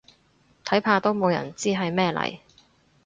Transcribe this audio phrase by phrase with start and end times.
[0.65, 2.39] 睇怕都冇人知係咩嚟